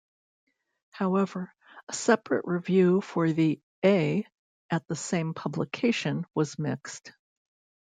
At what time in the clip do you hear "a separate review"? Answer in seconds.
1.87-3.01